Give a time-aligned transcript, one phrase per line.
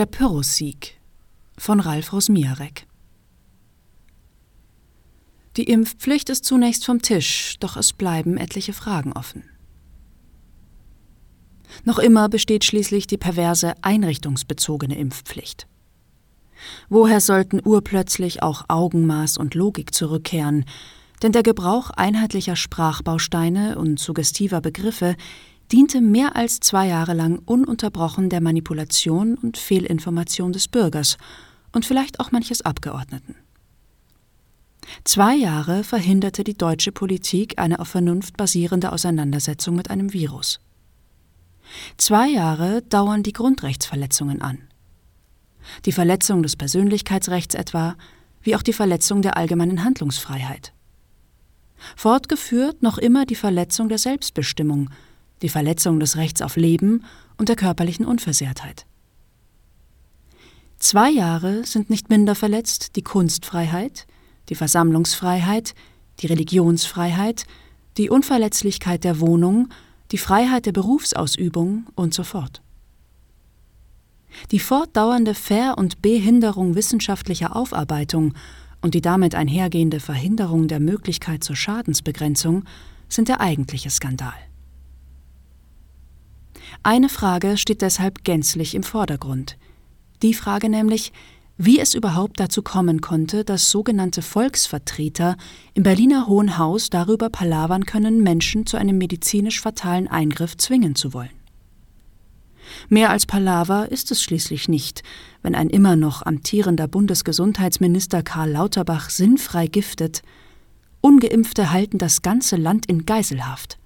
[0.00, 0.98] Der Pyrrhussieg
[1.58, 2.86] von Ralf Rosmiarek
[5.58, 9.44] Die Impfpflicht ist zunächst vom Tisch, doch es bleiben etliche Fragen offen.
[11.84, 15.66] Noch immer besteht schließlich die perverse einrichtungsbezogene Impfpflicht.
[16.88, 20.64] Woher sollten urplötzlich auch Augenmaß und Logik zurückkehren,
[21.22, 25.14] denn der Gebrauch einheitlicher Sprachbausteine und suggestiver Begriffe
[25.72, 31.16] diente mehr als zwei Jahre lang ununterbrochen der Manipulation und Fehlinformation des Bürgers
[31.72, 33.36] und vielleicht auch manches Abgeordneten.
[35.04, 40.60] Zwei Jahre verhinderte die deutsche Politik eine auf Vernunft basierende Auseinandersetzung mit einem Virus.
[41.96, 44.58] Zwei Jahre dauern die Grundrechtsverletzungen an.
[45.84, 47.96] Die Verletzung des Persönlichkeitsrechts etwa,
[48.42, 50.72] wie auch die Verletzung der allgemeinen Handlungsfreiheit.
[51.96, 54.90] Fortgeführt noch immer die Verletzung der Selbstbestimmung,
[55.42, 57.04] die Verletzung des Rechts auf Leben
[57.38, 58.86] und der körperlichen Unversehrtheit.
[60.78, 64.06] Zwei Jahre sind nicht minder verletzt die Kunstfreiheit,
[64.48, 65.74] die Versammlungsfreiheit,
[66.20, 67.44] die Religionsfreiheit,
[67.96, 69.68] die Unverletzlichkeit der Wohnung,
[70.10, 72.62] die Freiheit der Berufsausübung und so fort.
[74.50, 78.34] Die fortdauernde Ver- und Behinderung wissenschaftlicher Aufarbeitung
[78.80, 82.64] und die damit einhergehende Verhinderung der Möglichkeit zur Schadensbegrenzung
[83.08, 84.32] sind der eigentliche Skandal.
[86.82, 89.58] Eine Frage steht deshalb gänzlich im Vordergrund.
[90.22, 91.12] Die Frage nämlich,
[91.58, 95.36] wie es überhaupt dazu kommen konnte, dass sogenannte Volksvertreter
[95.74, 101.12] im Berliner Hohen Haus darüber palavern können, Menschen zu einem medizinisch fatalen Eingriff zwingen zu
[101.12, 101.28] wollen.
[102.88, 105.02] Mehr als Palaver ist es schließlich nicht,
[105.42, 110.22] wenn ein immer noch amtierender Bundesgesundheitsminister Karl Lauterbach sinnfrei giftet,
[111.02, 113.79] Ungeimpfte halten das ganze Land in Geiselhaft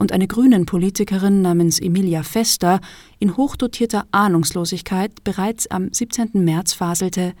[0.00, 2.80] und eine Grünen-Politikerin namens Emilia Fester
[3.18, 6.30] in hochdotierter Ahnungslosigkeit bereits am 17.
[6.32, 7.34] März faselte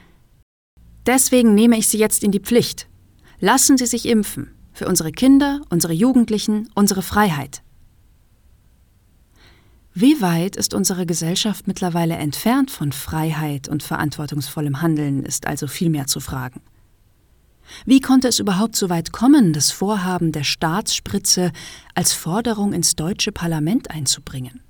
[1.06, 2.86] Deswegen nehme ich Sie jetzt in die Pflicht.
[3.40, 4.50] Lassen Sie sich impfen.
[4.74, 7.62] Für unsere Kinder, unsere Jugendlichen, unsere Freiheit.
[9.94, 16.06] Wie weit ist unsere Gesellschaft mittlerweile entfernt von Freiheit und verantwortungsvollem Handeln, ist also vielmehr
[16.06, 16.60] zu fragen.
[17.86, 21.52] Wie konnte es überhaupt so weit kommen, das Vorhaben der Staatsspritze
[21.94, 24.60] als Forderung ins deutsche Parlament einzubringen?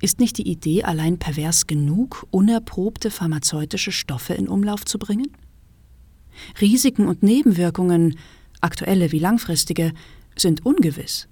[0.00, 5.36] Ist nicht die Idee allein pervers genug, unerprobte pharmazeutische Stoffe in Umlauf zu bringen?
[6.60, 8.18] Risiken und Nebenwirkungen,
[8.60, 9.92] aktuelle wie langfristige,
[10.36, 11.28] sind ungewiss.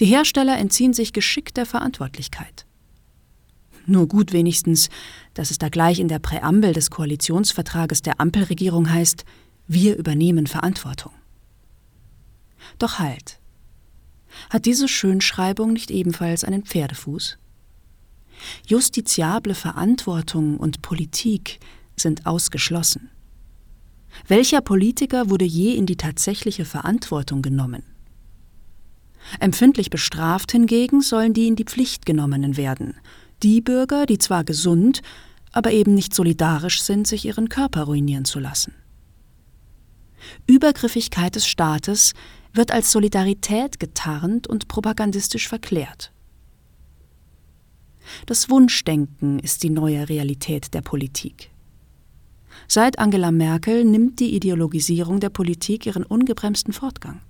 [0.00, 2.66] Die Hersteller entziehen sich geschickt der Verantwortlichkeit.
[3.86, 4.88] Nur gut wenigstens,
[5.34, 9.24] dass es da gleich in der Präambel des Koalitionsvertrages der Ampelregierung heißt,
[9.66, 11.12] wir übernehmen Verantwortung.
[12.78, 13.40] Doch halt.
[14.50, 17.38] Hat diese Schönschreibung nicht ebenfalls einen Pferdefuß?
[18.66, 21.60] Justiziable Verantwortung und Politik
[21.96, 23.10] sind ausgeschlossen.
[24.26, 27.82] Welcher Politiker wurde je in die tatsächliche Verantwortung genommen?
[29.40, 32.94] Empfindlich bestraft hingegen sollen die in die Pflicht genommenen werden,
[33.44, 35.02] die Bürger, die zwar gesund,
[35.52, 38.74] aber eben nicht solidarisch sind, sich ihren Körper ruinieren zu lassen.
[40.46, 42.14] Übergriffigkeit des Staates
[42.54, 46.10] wird als Solidarität getarnt und propagandistisch verklärt.
[48.26, 51.50] Das Wunschdenken ist die neue Realität der Politik.
[52.68, 57.20] Seit Angela Merkel nimmt die Ideologisierung der Politik ihren ungebremsten Fortgang.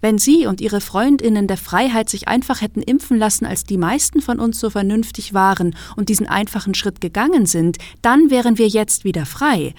[0.00, 4.20] Wenn Sie und Ihre Freundinnen der Freiheit sich einfach hätten impfen lassen, als die meisten
[4.20, 9.04] von uns so vernünftig waren und diesen einfachen Schritt gegangen sind, dann wären wir jetzt
[9.04, 9.74] wieder frei,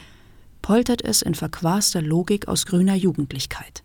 [0.62, 3.84] poltert es in verquaster Logik aus grüner Jugendlichkeit.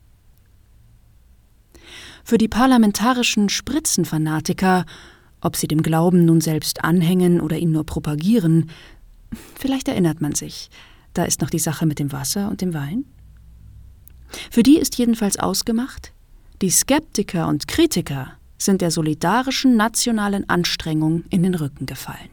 [2.24, 4.84] Für die parlamentarischen Spritzenfanatiker,
[5.40, 8.70] ob sie dem Glauben nun selbst anhängen oder ihn nur propagieren,
[9.54, 10.70] vielleicht erinnert man sich,
[11.14, 13.04] da ist noch die Sache mit dem Wasser und dem Wein.
[14.50, 16.12] Für die ist jedenfalls ausgemacht,
[16.60, 22.30] die Skeptiker und Kritiker sind der solidarischen nationalen Anstrengung in den Rücken gefallen.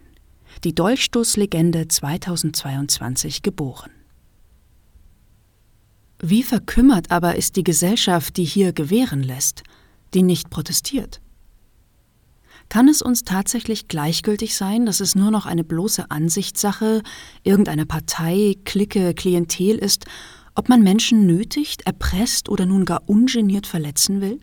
[0.64, 3.92] Die Dolchstoßlegende 2022 geboren.
[6.20, 9.64] Wie verkümmert aber ist die Gesellschaft, die hier gewähren lässt,
[10.14, 11.22] die nicht protestiert?
[12.70, 17.04] Kann es uns tatsächlich gleichgültig sein, dass es nur noch eine bloße Ansichtssache
[17.44, 20.06] irgendeiner Partei, Clique, Klientel ist
[20.56, 24.40] ob man Menschen nötigt, erpresst oder nun gar ungeniert verletzen will?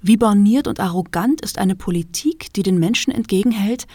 [0.00, 3.86] Wie borniert und arrogant ist eine Politik, die den Menschen entgegenhält,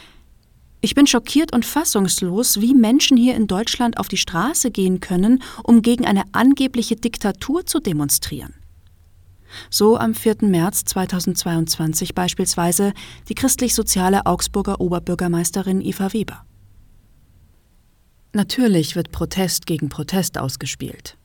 [0.82, 5.44] ich bin schockiert und fassungslos, wie Menschen hier in Deutschland auf die Straße gehen können,
[5.64, 8.54] um gegen eine angebliche Diktatur zu demonstrieren.
[9.70, 10.38] So am 4.
[10.42, 12.94] März 2022 beispielsweise
[13.28, 16.46] die christlich-soziale Augsburger Oberbürgermeisterin Eva Weber.
[18.34, 21.18] Natürlich wird Protest gegen Protest ausgespielt.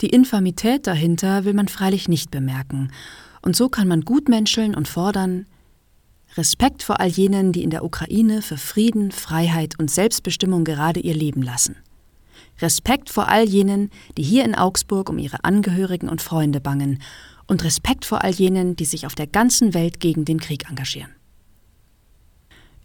[0.00, 2.90] Die Infamität dahinter will man freilich nicht bemerken,
[3.42, 5.46] und so kann man gutmenscheln und fordern
[6.36, 11.14] Respekt vor all jenen, die in der Ukraine für Frieden, Freiheit und Selbstbestimmung gerade ihr
[11.14, 11.76] Leben lassen.
[12.60, 17.02] Respekt vor all jenen, die hier in Augsburg um ihre Angehörigen und Freunde bangen
[17.46, 21.10] und Respekt vor all jenen, die sich auf der ganzen Welt gegen den Krieg engagieren.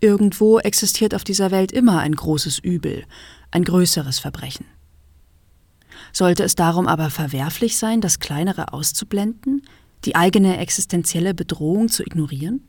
[0.06, 3.06] Irgendwo existiert auf dieser Welt immer ein großes Übel,
[3.50, 4.68] ein größeres Verbrechen.
[6.14, 9.64] Sollte es darum aber verwerflich sein, das Kleinere auszublenden,
[10.04, 12.62] die eigene existenzielle Bedrohung zu ignorieren?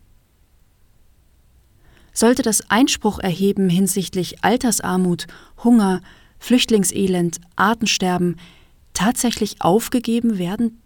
[2.14, 5.26] Sollte das Einspruch erheben hinsichtlich Altersarmut,
[5.62, 6.00] Hunger,
[6.38, 8.36] Flüchtlingselend, Artensterben
[8.94, 10.80] tatsächlich aufgegeben werden,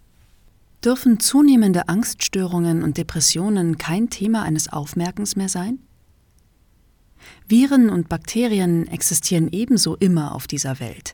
[0.85, 5.79] Dürfen zunehmende Angststörungen und Depressionen kein Thema eines Aufmerkens mehr sein?
[7.47, 11.13] Viren und Bakterien existieren ebenso immer auf dieser Welt.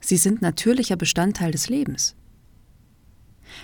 [0.00, 2.16] Sie sind natürlicher Bestandteil des Lebens.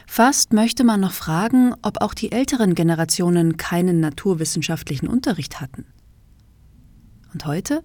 [0.06, 5.84] Fast möchte man noch fragen, ob auch die älteren Generationen keinen naturwissenschaftlichen Unterricht hatten.
[7.32, 7.82] Und heute?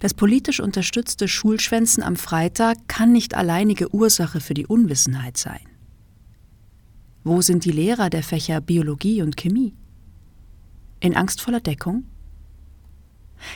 [0.00, 5.60] Das politisch unterstützte Schulschwänzen am Freitag kann nicht alleinige Ursache für die Unwissenheit sein.
[7.24, 9.74] Wo sind die Lehrer der Fächer Biologie und Chemie?
[11.00, 12.04] In angstvoller Deckung?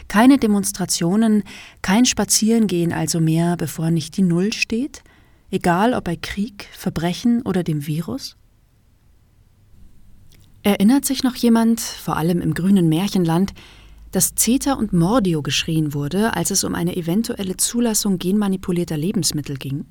[0.09, 1.43] Keine Demonstrationen,
[1.83, 5.03] kein Spazierengehen also mehr, bevor nicht die Null steht,
[5.51, 8.37] egal ob bei Krieg, Verbrechen oder dem Virus?
[10.63, 13.53] Erinnert sich noch jemand, vor allem im grünen Märchenland,
[14.11, 19.85] dass Zeta und Mordio geschrien wurde, als es um eine eventuelle Zulassung genmanipulierter Lebensmittel ging?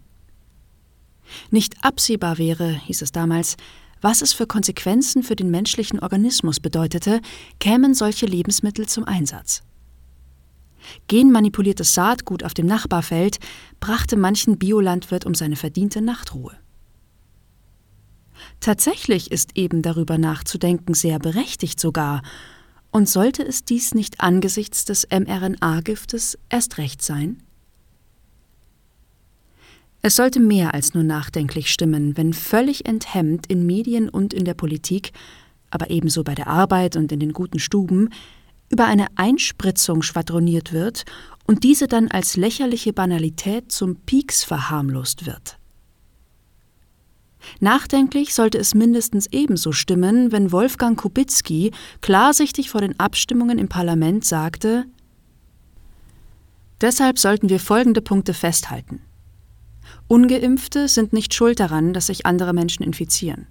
[1.51, 3.55] Nicht absehbar wäre, hieß es damals,
[4.01, 7.21] was es für Konsequenzen für den menschlichen Organismus bedeutete,
[7.59, 9.63] kämen solche Lebensmittel zum Einsatz.
[11.07, 13.39] Genmanipuliertes Saatgut auf dem Nachbarfeld
[13.79, 16.55] brachte manchen Biolandwirt um seine verdiente Nachtruhe.
[18.59, 22.21] Tatsächlich ist eben darüber nachzudenken sehr berechtigt sogar,
[22.91, 27.43] und sollte es dies nicht angesichts des mRNA-Giftes erst recht sein?
[30.01, 34.53] Es sollte mehr als nur nachdenklich stimmen, wenn völlig enthemmt in Medien und in der
[34.53, 35.11] Politik,
[35.71, 38.11] aber ebenso bei der Arbeit und in den guten Stuben,
[38.69, 41.05] über eine Einspritzung schwadroniert wird
[41.47, 45.57] und diese dann als lächerliche Banalität zum Pieks verharmlost wird.
[47.59, 51.71] Nachdenklich sollte es mindestens ebenso stimmen, wenn Wolfgang Kubicki
[52.01, 54.85] klarsichtig vor den Abstimmungen im Parlament sagte
[56.81, 59.01] Deshalb sollten wir folgende Punkte festhalten.
[60.07, 63.47] Ungeimpfte sind nicht schuld daran, dass sich andere Menschen infizieren.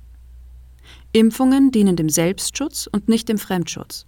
[1.12, 4.04] Impfungen dienen dem Selbstschutz und nicht dem Fremdschutz.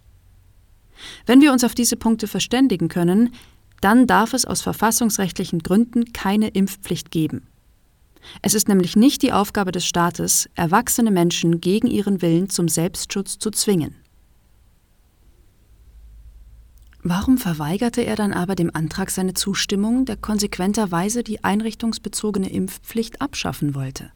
[1.27, 3.35] Wenn wir uns auf diese Punkte verständigen können,
[3.81, 7.47] dann darf es aus verfassungsrechtlichen Gründen keine Impfpflicht geben.
[8.43, 13.39] Es ist nämlich nicht die Aufgabe des Staates, erwachsene Menschen gegen ihren Willen zum Selbstschutz
[13.39, 13.95] zu zwingen.
[17.09, 23.77] Warum verweigerte er dann aber dem Antrag seine Zustimmung, der konsequenterweise die einrichtungsbezogene Impfpflicht abschaffen
[23.77, 24.11] wollte?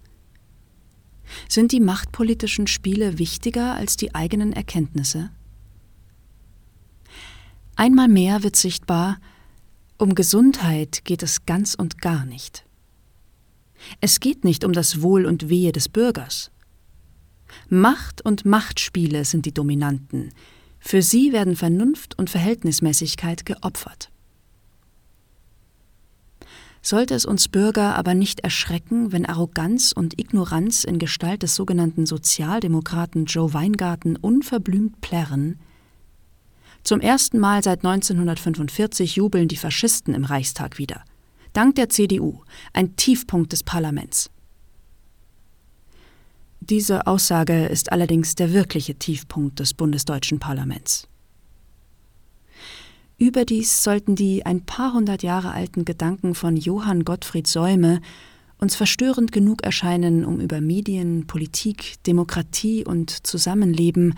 [1.48, 5.30] Sind die machtpolitischen Spiele wichtiger als die eigenen Erkenntnisse?
[7.80, 9.16] Einmal mehr wird sichtbar,
[9.96, 12.66] um Gesundheit geht es ganz und gar nicht.
[14.02, 16.50] Es geht nicht um das Wohl und Wehe des Bürgers.
[17.70, 20.28] Macht und Machtspiele sind die dominanten,
[20.78, 24.10] für sie werden Vernunft und Verhältnismäßigkeit geopfert.
[26.82, 32.04] Sollte es uns Bürger aber nicht erschrecken, wenn Arroganz und Ignoranz in Gestalt des sogenannten
[32.04, 35.58] Sozialdemokraten Joe Weingarten unverblümt plärren?
[36.82, 41.04] Zum ersten Mal seit 1945 jubeln die Faschisten im Reichstag wieder.
[41.52, 44.30] Dank der CDU, ein Tiefpunkt des Parlaments.
[46.60, 51.08] Diese Aussage ist allerdings der wirkliche Tiefpunkt des bundesdeutschen Parlaments.
[53.18, 58.00] Überdies sollten die ein paar hundert Jahre alten Gedanken von Johann Gottfried Säume
[58.58, 64.14] uns verstörend genug erscheinen, um über Medien, Politik, Demokratie und Zusammenleben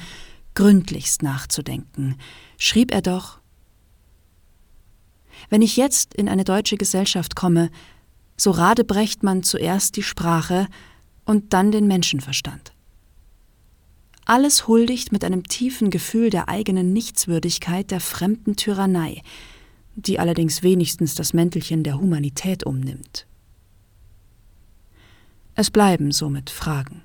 [0.55, 2.17] gründlichst nachzudenken,
[2.59, 3.41] schrieb er doch
[5.49, 7.71] Wenn ich jetzt in eine deutsche Gesellschaft komme,
[8.37, 10.69] so radebrecht man zuerst die Sprache,
[11.25, 12.73] und dann den Menschenverstand.
[14.25, 19.23] Alles huldigt mit einem tiefen Gefühl der eigenen Nichtswürdigkeit der fremden Tyrannei,
[19.95, 23.27] die allerdings wenigstens das Mäntelchen der Humanität umnimmt.
[25.55, 27.03] Es bleiben somit Fragen.